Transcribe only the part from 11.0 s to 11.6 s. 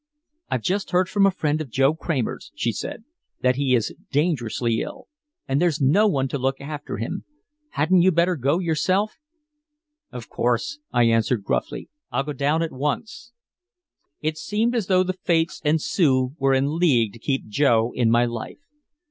assented